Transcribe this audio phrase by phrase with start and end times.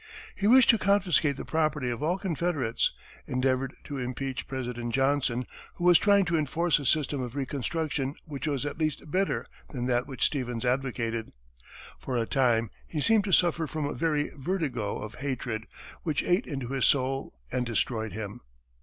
[0.33, 2.91] He wished to confiscate the property of all Confederates;
[3.27, 8.47] endeavored to impeach President Johnson, who was trying to enforce a system of reconstruction which
[8.47, 11.31] was at least better than that which Stevens advocated.
[11.99, 15.67] For a time he seemed to suffer from a very vertigo of hatred,
[16.01, 18.41] which ate into his soul and destroyed him.